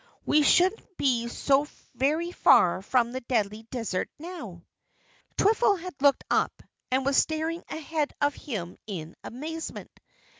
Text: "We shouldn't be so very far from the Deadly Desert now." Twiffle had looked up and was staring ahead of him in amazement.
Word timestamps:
"We 0.25 0.41
shouldn't 0.41 0.97
be 0.97 1.27
so 1.27 1.67
very 1.93 2.31
far 2.31 2.81
from 2.81 3.11
the 3.11 3.21
Deadly 3.21 3.67
Desert 3.69 4.09
now." 4.17 4.65
Twiffle 5.37 5.79
had 5.79 5.93
looked 6.01 6.23
up 6.31 6.63
and 6.89 7.05
was 7.05 7.17
staring 7.17 7.63
ahead 7.69 8.11
of 8.19 8.33
him 8.33 8.77
in 8.87 9.15
amazement. 9.23 9.91